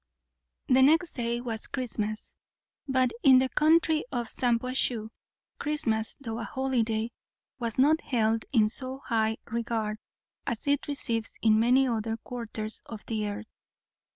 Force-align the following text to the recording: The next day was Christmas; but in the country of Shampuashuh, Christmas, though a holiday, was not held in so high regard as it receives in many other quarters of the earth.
The 0.67 0.81
next 0.81 1.13
day 1.13 1.41
was 1.41 1.67
Christmas; 1.67 2.33
but 2.87 3.11
in 3.21 3.37
the 3.37 3.49
country 3.49 4.03
of 4.11 4.29
Shampuashuh, 4.31 5.11
Christmas, 5.59 6.17
though 6.19 6.39
a 6.39 6.43
holiday, 6.43 7.11
was 7.59 7.77
not 7.77 8.01
held 8.01 8.43
in 8.51 8.67
so 8.67 8.97
high 9.05 9.37
regard 9.45 9.97
as 10.47 10.65
it 10.65 10.87
receives 10.87 11.37
in 11.43 11.59
many 11.59 11.87
other 11.87 12.17
quarters 12.17 12.81
of 12.87 13.05
the 13.05 13.27
earth. 13.27 13.47